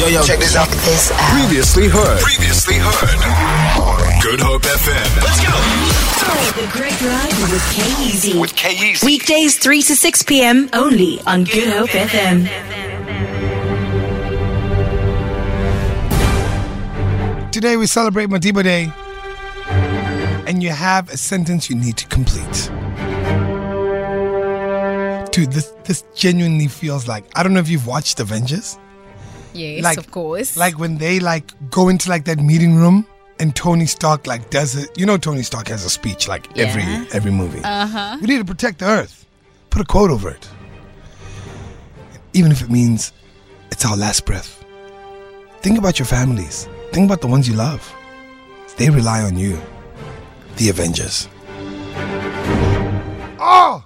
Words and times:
Yo, 0.00 0.06
yo, 0.06 0.22
check 0.22 0.38
this 0.38 0.56
out. 0.56 0.66
This 0.66 1.12
out. 1.12 1.18
Previously 1.38 1.86
heard. 1.86 2.20
Previously 2.20 2.76
heard. 2.78 4.22
Good 4.22 4.40
Hope 4.40 4.62
FM. 4.62 5.22
Let's 5.22 5.40
go. 5.44 5.52
The 6.58 6.66
Great 6.72 6.98
Drive 6.98 7.52
with 7.52 7.62
K 7.70 7.82
Easy. 8.02 8.40
With 8.40 8.56
K-Easy. 8.56 9.04
Weekdays 9.04 9.58
3 9.58 9.82
to 9.82 9.94
6 9.94 10.22
p.m. 10.22 10.70
only 10.72 11.20
on 11.26 11.44
Good 11.44 11.68
Hope 11.68 11.90
FM. 11.90 12.48
Today 17.52 17.76
we 17.76 17.86
celebrate 17.86 18.30
Madiba 18.30 18.62
Day, 18.62 18.90
and 20.48 20.62
you 20.62 20.70
have 20.70 21.10
a 21.10 21.18
sentence 21.18 21.68
you 21.68 21.76
need 21.76 21.98
to 21.98 22.06
complete. 22.06 22.70
Dude, 25.30 25.52
this 25.52 25.70
this 25.84 26.04
genuinely 26.14 26.68
feels 26.68 27.06
like 27.06 27.26
I 27.36 27.42
don't 27.42 27.52
know 27.52 27.60
if 27.60 27.68
you've 27.68 27.86
watched 27.86 28.18
Avengers. 28.18 28.78
Yes, 29.54 29.82
Like- 29.84 29.98
of 29.98 30.10
course. 30.10 30.56
Like 30.56 30.78
when 30.78 30.98
they 30.98 31.20
like 31.20 31.52
go 31.70 31.88
into 31.88 32.08
like 32.10 32.24
that 32.26 32.38
meeting 32.38 32.76
room 32.76 33.06
and 33.38 33.54
Tony 33.54 33.86
Stark 33.86 34.26
like 34.26 34.50
does 34.50 34.76
it. 34.76 34.90
You 34.98 35.06
know 35.06 35.16
Tony 35.16 35.42
Stark 35.42 35.68
has 35.68 35.84
a 35.84 35.90
speech 35.90 36.28
like 36.28 36.46
every 36.58 36.82
every 37.12 37.30
movie. 37.30 37.60
Uh-huh. 37.64 38.18
We 38.20 38.26
need 38.28 38.38
to 38.38 38.44
protect 38.44 38.78
the 38.80 38.86
earth. 38.86 39.26
Put 39.70 39.82
a 39.82 39.84
quote 39.84 40.10
over 40.10 40.30
it. 40.30 40.48
Even 42.32 42.52
if 42.52 42.62
it 42.62 42.70
means 42.70 43.12
it's 43.72 43.84
our 43.84 43.96
last 43.96 44.24
breath. 44.26 44.64
Think 45.62 45.78
about 45.78 45.98
your 45.98 46.06
families. 46.06 46.68
Think 46.92 47.06
about 47.06 47.20
the 47.20 47.26
ones 47.28 47.48
you 47.48 47.54
love. 47.54 47.82
They 48.76 48.88
rely 48.90 49.22
on 49.22 49.36
you. 49.36 49.58
The 50.56 50.68
Avengers. 50.70 51.28
Oh! 53.42 53.84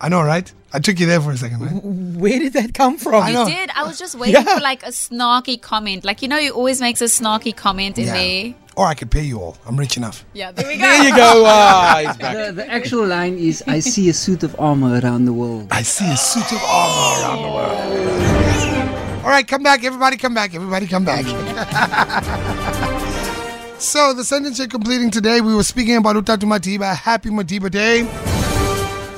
I 0.00 0.08
know, 0.08 0.22
right? 0.22 0.52
I 0.72 0.80
took 0.80 0.98
you 0.98 1.06
there 1.06 1.20
for 1.20 1.30
a 1.30 1.36
second, 1.36 1.60
right? 1.60 1.84
Where 2.20 2.38
did 2.38 2.52
that 2.54 2.74
come 2.74 2.98
from? 2.98 3.22
I 3.22 3.32
know. 3.32 3.46
did. 3.46 3.70
I 3.70 3.84
was 3.84 3.98
just 3.98 4.16
waiting 4.18 4.42
Yeah. 4.44 4.56
for 4.56 4.60
like 4.60 4.82
a 4.82 4.88
snarky 4.90 5.60
comment. 5.60 6.04
Like 6.04 6.20
you 6.20 6.28
know, 6.28 6.38
he 6.38 6.50
always 6.50 6.80
makes 6.80 7.00
a 7.00 7.04
snarky 7.04 7.54
comment 7.54 7.96
in 7.98 8.06
there. 8.06 8.54
Or 8.76 8.86
I 8.86 8.94
could 8.94 9.08
pay 9.10 9.22
you 9.22 9.38
all. 9.38 9.56
I'm 9.66 9.76
rich 9.76 9.96
enough. 9.96 10.24
Yeah, 10.32 10.50
there 10.50 10.66
we 10.66 10.76
go. 10.76 10.82
There 10.82 11.04
you 11.04 11.14
go. 11.16 11.44
Ah, 11.46 12.02
he's 12.04 12.16
back. 12.16 12.36
The, 12.36 12.52
the 12.52 12.66
actual 12.68 13.06
line 13.06 13.38
is 13.38 13.62
I 13.68 13.78
see 13.78 14.08
a 14.08 14.12
suit 14.12 14.42
of 14.42 14.58
armor 14.58 14.98
around 15.00 15.26
the 15.26 15.32
world. 15.32 15.68
I 15.70 15.82
see 15.82 16.10
a 16.10 16.16
suit 16.16 16.50
of 16.52 16.60
armor 16.64 17.22
around 17.22 17.42
the 17.42 17.48
world. 17.54 19.24
All 19.24 19.30
right, 19.30 19.46
come 19.46 19.62
back, 19.62 19.84
everybody, 19.84 20.16
come 20.18 20.34
back, 20.34 20.54
everybody, 20.54 20.86
come 20.88 21.04
back. 21.04 21.24
so, 23.80 24.12
the 24.12 24.22
sentence 24.24 24.58
you're 24.58 24.68
completing 24.68 25.10
today, 25.10 25.40
we 25.40 25.54
were 25.54 25.62
speaking 25.62 25.96
about 25.96 26.16
Utatu 26.16 26.44
Madiba. 26.44 26.94
Happy 26.94 27.30
Madiba 27.30 27.70
Day. 27.70 28.02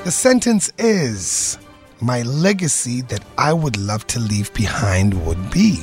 The 0.07 0.13
sentence 0.13 0.73
is 0.79 1.59
My 2.01 2.23
legacy 2.23 3.01
that 3.11 3.25
I 3.37 3.53
would 3.53 3.77
love 3.77 4.07
to 4.07 4.21
leave 4.21 4.55
behind 4.55 5.27
would 5.27 5.51
be. 5.51 5.79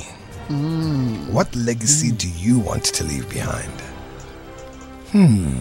What 1.30 1.54
legacy 1.54 2.10
do 2.10 2.30
you 2.30 2.58
want 2.58 2.84
to 2.84 3.04
leave 3.04 3.28
behind? 3.28 3.70
Hmm. 5.12 5.58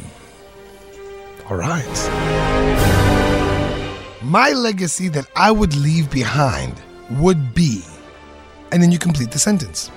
All 1.50 1.58
right. 1.58 1.84
My 4.24 4.54
legacy 4.54 5.10
that 5.10 5.28
I 5.36 5.52
would 5.52 5.76
leave 5.76 6.10
behind 6.10 6.82
would 7.20 7.54
be. 7.54 7.84
And 8.72 8.82
then 8.82 8.94
you 8.94 8.98
complete 8.98 9.32
the 9.32 9.40
sentence. 9.40 9.92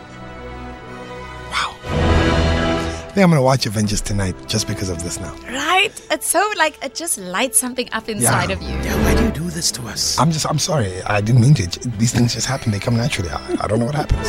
Think 3.16 3.24
I'm 3.24 3.30
going 3.30 3.38
to 3.40 3.44
watch 3.44 3.64
Avengers 3.64 4.02
tonight 4.02 4.34
just 4.46 4.68
because 4.68 4.90
of 4.90 5.02
this 5.02 5.18
now. 5.18 5.34
Right? 5.48 5.88
It's 6.10 6.28
so 6.28 6.46
like 6.58 6.76
it 6.84 6.94
just 6.94 7.16
lights 7.16 7.58
something 7.58 7.88
up 7.92 8.10
inside 8.10 8.50
Yeah. 8.50 8.56
of 8.56 8.60
you. 8.62 8.68
Yeah, 8.68 9.02
why 9.04 9.14
do 9.14 9.24
you 9.24 9.30
do 9.30 9.48
this 9.48 9.70
to 9.72 9.82
us? 9.88 10.18
I'm 10.18 10.30
just, 10.30 10.44
I'm 10.46 10.58
sorry. 10.58 11.02
I 11.04 11.22
didn't 11.22 11.40
mean 11.40 11.54
to. 11.54 11.88
These 11.96 12.12
things 12.12 12.34
just 12.34 12.46
happen. 12.46 12.72
They 12.72 12.78
come 12.78 12.94
naturally. 12.94 13.30
I, 13.30 13.56
I 13.62 13.66
don't 13.68 13.78
know 13.78 13.86
what 13.86 13.94
happens. 13.94 14.28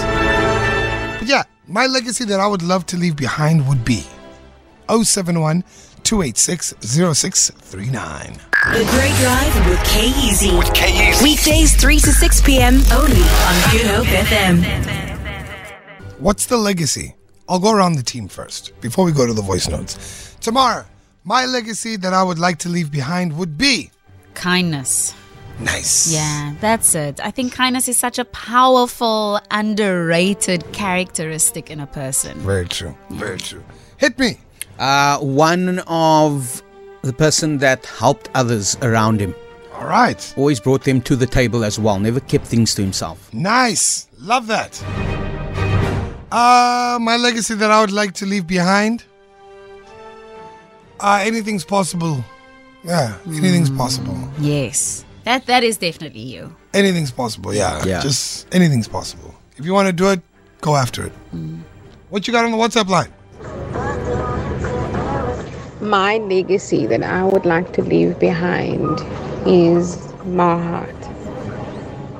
But 1.20 1.28
yeah, 1.28 1.44
my 1.68 1.86
legacy 1.86 2.24
that 2.32 2.40
I 2.40 2.48
would 2.48 2.62
love 2.62 2.86
to 2.86 2.96
leave 2.98 3.18
behind 3.18 3.68
would 3.68 3.84
be 3.84 4.06
071 4.88 5.66
286 6.04 6.74
0639. 6.82 8.40
The 8.72 8.86
Great 8.96 9.16
Drive 9.20 9.68
with 9.70 9.84
K 9.84 10.08
Easy. 10.26 10.56
With 10.58 10.74
K-Easy. 10.74 11.22
Weekdays 11.26 11.76
3 11.76 12.00
to 12.00 12.12
6 12.14 12.42
p.m. 12.44 12.76
only 12.94 13.20
on 13.50 13.72
Good 13.74 13.86
Hope 13.92 14.08
FM. 14.08 14.64
What's 16.20 16.46
the 16.46 16.56
legacy? 16.56 17.17
I'll 17.50 17.60
go 17.60 17.72
around 17.74 17.94
the 17.94 18.04
team 18.04 18.28
first 18.28 18.80
before 18.82 19.06
we 19.06 19.12
go 19.12 19.26
to 19.26 19.34
the 19.34 19.42
voice 19.42 19.68
notes. 19.68 20.36
Tomorrow, 20.42 20.86
my 21.24 21.46
legacy 21.46 21.96
that 21.98 22.14
I 22.14 22.24
would 22.24 22.40
like 22.40 22.58
to 22.60 22.70
leave 22.70 22.92
behind 22.92 23.38
would 23.38 23.58
be 23.58 23.92
Kindness. 24.34 25.14
nice. 25.60 26.12
Yeah, 26.14 26.54
that's 26.62 26.94
it. 26.94 27.20
I 27.24 27.32
think 27.32 27.54
kindness 27.54 27.88
is 27.88 27.98
such 27.98 28.20
a 28.20 28.26
powerful, 28.26 29.40
underrated 29.50 30.72
characteristic 30.74 31.72
in 31.72 31.80
a 31.80 31.88
person. 31.88 32.38
Very 32.40 32.68
true. 32.68 32.96
Very 33.12 33.40
true. 33.40 33.64
Hit 33.98 34.20
me. 34.20 34.38
Uh, 34.78 35.18
one 35.20 35.80
of 35.88 36.62
the 37.02 37.14
person 37.14 37.58
that 37.60 37.86
helped 37.86 38.30
others 38.36 38.78
around 38.82 39.20
him. 39.20 39.34
All 39.74 39.88
right. 39.88 40.34
Always 40.38 40.60
brought 40.60 40.84
them 40.84 41.02
to 41.02 41.16
the 41.16 41.26
table 41.28 41.64
as 41.64 41.80
well. 41.80 42.00
Never 42.00 42.20
kept 42.20 42.46
things 42.46 42.76
to 42.76 42.82
himself. 42.84 43.34
Nice. 43.34 44.08
Love 44.20 44.46
that. 44.48 44.84
Uh, 46.32 46.98
my 47.02 47.16
legacy 47.18 47.56
that 47.56 47.72
I 47.72 47.80
would 47.82 47.92
like 47.92 48.14
to 48.16 48.26
leave 48.26 48.46
behind. 48.48 49.04
Uh, 51.00 51.20
anything's 51.24 51.64
possible. 51.64 52.24
Yeah, 52.84 53.18
anything's 53.28 53.70
possible. 53.70 54.18
Yes. 54.40 55.06
That 55.24 55.46
that 55.46 55.64
is 55.64 55.78
definitely 55.78 56.22
you. 56.22 56.56
Anything's 56.74 57.12
possible. 57.12 57.54
Yeah. 57.54 57.84
Yeah. 57.86 58.02
Just 58.02 58.48
anything's 58.54 58.88
possible. 58.88 59.34
If 59.58 59.66
you 59.66 59.74
want 59.74 59.88
to 59.88 59.94
do 59.94 60.10
it, 60.10 60.22
go 60.62 60.76
after 60.76 61.06
it. 61.06 61.14
What 62.10 62.28
you 62.28 62.34
got 62.34 62.46
on 62.46 62.52
the 62.52 62.58
WhatsApp 62.58 62.88
line? 62.88 63.12
My 65.82 66.18
legacy 66.18 66.86
that 66.88 67.04
I 67.04 67.24
would 67.24 67.46
like 67.46 67.74
to 67.74 67.82
leave 67.82 68.20
behind 68.20 69.02
is 69.46 69.98
my 70.26 70.62
heart. 70.62 70.96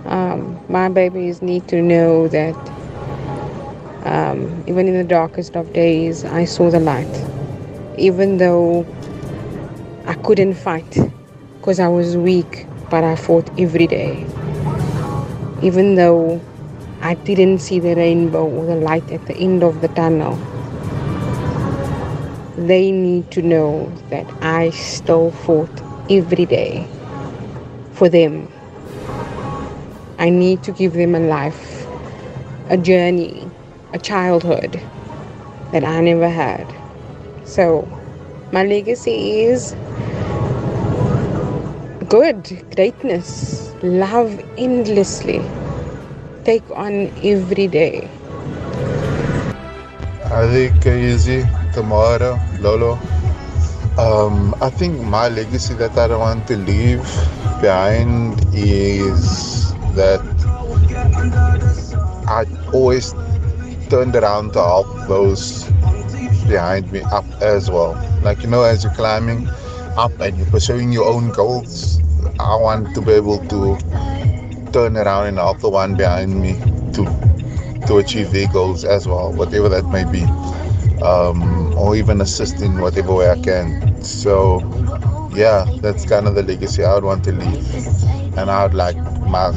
Um, 0.06 0.60
my 0.70 0.90
babies 0.90 1.42
need 1.42 1.68
to 1.70 1.82
know 1.82 2.28
that 2.28 2.56
um, 4.08 4.64
even 4.68 4.88
in 4.88 4.94
the 4.94 5.04
darkest 5.04 5.56
of 5.58 5.74
days, 5.74 6.24
I 6.24 6.46
saw 6.46 6.72
the 6.72 6.80
light. 6.80 7.14
Even 7.98 8.38
though 8.38 8.86
I 10.06 10.14
couldn't 10.14 10.54
fight 10.54 10.98
because 11.60 11.80
I 11.82 11.90
was 11.90 12.16
weak, 12.16 12.66
but 12.90 13.04
I 13.04 13.18
fought 13.18 13.50
every 13.60 13.86
day. 13.86 14.26
Even 15.62 15.96
though 15.96 16.40
I 17.02 17.16
didn't 17.16 17.60
see 17.60 17.80
the 17.80 17.96
rainbow 17.96 18.48
or 18.48 18.66
the 18.66 18.76
light 18.76 19.12
at 19.12 19.26
the 19.26 19.36
end 19.36 19.64
of 19.64 19.82
the 19.82 19.90
tunnel, 19.90 20.36
they 22.56 22.92
need 22.92 23.30
to 23.32 23.42
know 23.42 23.92
that 24.10 24.26
I 24.42 24.70
still 24.70 25.32
fought 25.32 25.82
every 26.10 26.46
day 26.46 26.88
for 27.92 28.08
them. 28.08 28.48
I 30.18 30.30
need 30.30 30.64
to 30.64 30.72
give 30.72 30.94
them 30.94 31.14
a 31.14 31.20
life, 31.20 31.86
a 32.70 32.78
journey, 32.78 33.47
a 33.94 34.00
childhood 34.00 34.82
that 35.72 35.84
I 35.84 36.02
never 36.02 36.30
had. 36.30 36.66
So, 37.46 37.88
my 38.52 38.64
legacy 38.64 39.42
is 39.42 39.76
good, 42.10 42.64
greatness, 42.76 43.74
love 43.84 44.40
endlessly, 44.58 45.42
take 46.46 46.70
on 46.72 47.12
every 47.24 47.68
day. 47.68 48.10
I 50.32 50.48
think 50.52 50.86
Lolo. 52.60 53.00
Um, 53.98 54.54
I 54.62 54.70
think 54.70 55.02
my 55.02 55.28
legacy 55.30 55.74
that 55.76 55.98
I 55.98 56.08
don't 56.08 56.20
want 56.20 56.48
to 56.48 56.58
leave 56.58 57.02
behind 57.62 58.40
is 58.54 59.74
that 59.96 60.22
I 62.28 62.46
always 62.74 63.14
turned 63.90 64.16
around 64.16 64.54
to 64.54 64.60
help 64.60 64.88
those 65.08 65.70
behind 66.48 66.92
me 66.92 67.02
up 67.02 67.26
as 67.42 67.70
well. 67.70 67.94
Like 68.22 68.42
you 68.42 68.50
know, 68.50 68.64
as 68.64 68.84
you're 68.84 68.94
climbing 68.94 69.48
up 69.98 70.20
and 70.20 70.38
you're 70.38 70.48
pursuing 70.48 70.92
your 70.92 71.06
own 71.06 71.32
goals, 71.32 72.00
I 72.40 72.56
want 72.56 72.94
to 72.96 73.02
be 73.02 73.14
able 73.14 73.40
to 73.48 73.78
turn 74.72 74.98
around 74.98 75.28
and 75.28 75.38
help 75.38 75.60
the 75.60 75.70
one 75.70 75.96
behind 75.96 76.42
me 76.42 76.54
to 76.94 77.28
to 77.88 77.98
achieve 77.98 78.32
their 78.32 78.48
goals 78.50 78.84
as 78.84 79.08
well, 79.08 79.32
whatever 79.34 79.70
that 79.70 79.86
may 79.88 80.04
be, 80.04 80.24
um, 81.02 81.74
or 81.78 81.96
even 81.96 82.22
assist 82.22 82.62
in 82.62 82.80
whatever 82.80 83.14
way 83.14 83.30
I 83.30 83.40
can. 83.40 84.02
So, 84.04 84.60
yeah, 85.34 85.66
that's 85.82 86.06
kind 86.06 86.28
of 86.28 86.36
the 86.36 86.44
legacy 86.44 86.84
I 86.84 86.96
would 86.96 87.06
want 87.06 87.24
to 87.26 87.32
leave, 87.32 87.66
and 88.38 88.52
I 88.52 88.64
would 88.64 88.74
like 88.74 88.98
my 89.28 89.54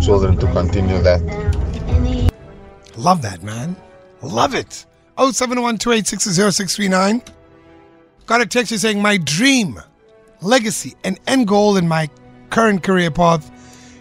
children 0.00 0.36
to 0.38 0.46
continue 0.52 0.98
that. 1.02 1.43
Love 2.96 3.22
that, 3.22 3.42
man. 3.42 3.76
Love 4.22 4.54
it. 4.54 4.86
071 5.18 5.78
Got 8.26 8.40
a 8.40 8.46
text 8.46 8.78
saying, 8.78 9.02
My 9.02 9.16
dream, 9.18 9.80
legacy, 10.40 10.94
and 11.04 11.18
end 11.26 11.46
goal 11.46 11.76
in 11.76 11.86
my 11.86 12.08
current 12.50 12.82
career 12.82 13.10
path 13.10 13.50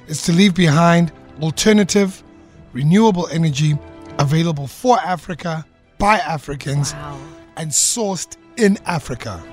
is 0.07 0.22
to 0.24 0.31
leave 0.31 0.56
behind 0.56 1.12
alternative, 1.42 2.24
renewable 2.72 3.28
energy, 3.28 3.78
available 4.19 4.68
for 4.68 5.00
Africa 5.00 5.66
by 5.98 6.18
Africans 6.19 6.94
Wow. 6.94 7.19
and 7.57 7.72
sourced 7.72 8.38
in 8.57 8.78
Africa. 8.86 9.44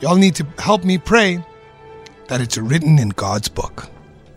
Y'all 0.00 0.16
need 0.16 0.34
to 0.36 0.46
help 0.58 0.84
me 0.84 0.98
pray 0.98 1.44
that 2.28 2.40
it's 2.40 2.58
written 2.58 2.98
in 2.98 3.10
God's 3.10 3.48
book. 3.48 3.88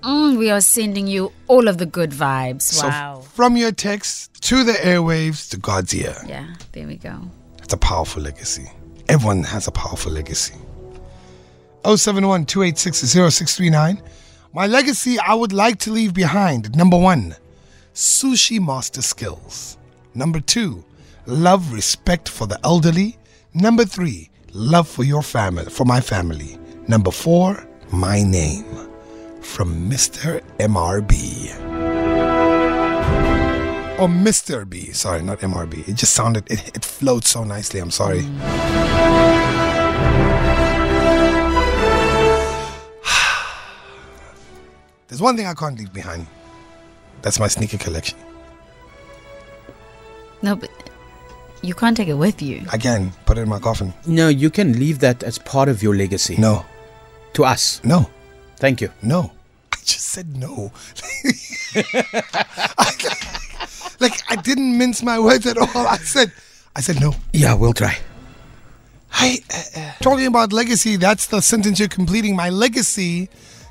Mm, 0.09 0.37
we 0.39 0.49
are 0.49 0.61
sending 0.61 1.05
you 1.05 1.31
all 1.47 1.67
of 1.67 1.77
the 1.77 1.85
good 1.85 2.09
vibes. 2.09 2.63
So 2.63 2.87
Wow. 2.87 3.21
from 3.35 3.55
your 3.55 3.71
text 3.71 4.41
to 4.49 4.63
the 4.63 4.73
airwaves 4.73 5.47
to 5.51 5.57
God's 5.57 5.93
ear. 5.93 6.15
yeah, 6.27 6.47
there 6.71 6.87
we 6.87 6.95
go. 6.95 7.15
It's 7.63 7.73
a 7.73 7.77
powerful 7.77 8.23
legacy. 8.23 8.67
Everyone 9.07 9.43
has 9.43 9.67
a 9.67 9.71
powerful 9.71 10.11
legacy. 10.11 10.55
071 11.85 12.45
0639. 12.47 14.01
My 14.51 14.65
legacy 14.65 15.19
I 15.19 15.35
would 15.35 15.53
like 15.53 15.77
to 15.81 15.91
leave 15.91 16.13
behind. 16.15 16.75
Number 16.75 16.97
one, 16.97 17.35
sushi 17.93 18.59
master 18.59 19.03
skills. 19.03 19.77
Number 20.15 20.39
two, 20.39 20.83
love, 21.27 21.71
respect 21.71 22.27
for 22.29 22.47
the 22.47 22.59
elderly. 22.63 23.17
Number 23.53 23.85
three, 23.85 24.31
love 24.53 24.87
for 24.87 25.03
your 25.03 25.21
family, 25.21 25.65
for 25.69 25.85
my 25.85 26.01
family. 26.01 26.57
Number 26.87 27.11
four, 27.11 27.67
my 27.91 28.23
name 28.23 28.88
from 29.49 29.89
Mr. 29.89 30.41
MRB. 30.59 31.49
Or 33.99 34.03
oh, 34.03 34.07
Mr. 34.07 34.69
B. 34.69 34.91
Sorry, 34.93 35.21
not 35.21 35.39
MRB. 35.39 35.89
It 35.89 35.95
just 35.95 36.13
sounded, 36.13 36.49
it, 36.49 36.75
it 36.75 36.85
flowed 36.85 37.25
so 37.25 37.43
nicely. 37.43 37.81
I'm 37.81 37.91
sorry. 37.91 38.21
There's 45.07 45.21
one 45.21 45.35
thing 45.35 45.47
I 45.47 45.53
can't 45.53 45.77
leave 45.77 45.91
behind. 45.91 46.27
That's 47.21 47.39
my 47.39 47.47
sneaker 47.47 47.77
collection. 47.77 48.17
No, 50.41 50.55
but 50.55 50.69
you 51.61 51.73
can't 51.73 51.97
take 51.97 52.07
it 52.07 52.13
with 52.13 52.41
you. 52.41 52.65
Again, 52.71 53.11
put 53.25 53.37
it 53.37 53.41
in 53.41 53.49
my 53.49 53.59
coffin. 53.59 53.93
No, 54.05 54.29
you 54.29 54.49
can 54.49 54.79
leave 54.79 54.99
that 54.99 55.23
as 55.23 55.39
part 55.39 55.67
of 55.67 55.83
your 55.83 55.95
legacy. 55.95 56.37
No, 56.37 56.65
To 57.33 57.43
us. 57.43 57.81
no, 57.83 58.09
Thank 58.57 58.79
you. 58.79 58.91
no. 59.01 59.31
I 59.89 59.91
just 59.91 60.09
said 60.09 60.37
no. 60.37 60.71
like 63.99 64.21
I 64.29 64.35
didn't 64.35 64.77
mince 64.77 65.01
my 65.01 65.17
words 65.17 65.47
at 65.47 65.57
all. 65.57 65.87
I 65.87 65.97
said, 65.97 66.31
I 66.75 66.81
said 66.81 67.01
no. 67.01 67.15
Yeah, 67.33 67.55
we'll 67.55 67.73
try. 67.73 67.97
Hi, 69.07 69.39
uh, 69.51 69.63
uh, 69.75 69.93
talking 69.99 70.27
about 70.27 70.53
legacy, 70.53 70.95
that's 70.95 71.25
the 71.25 71.41
sentence 71.41 71.79
you're 71.79 71.87
completing. 71.87 72.35
My 72.35 72.51
legacy 72.51 73.29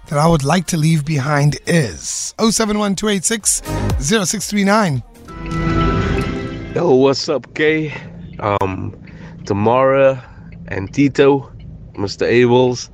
that 0.08 0.18
I 0.18 0.26
would 0.26 0.42
like 0.42 0.66
to 0.68 0.76
leave 0.76 1.04
behind 1.04 1.60
is 1.68 2.34
071286 2.40 3.62
0639. 4.00 5.04
Yo, 6.74 6.94
what's 6.96 7.28
up, 7.28 7.54
Kay? 7.54 7.94
Um, 8.40 8.92
Tamara 9.44 10.20
and 10.66 10.92
Tito, 10.92 11.52
Mr. 11.94 12.26
Abels. 12.26 12.90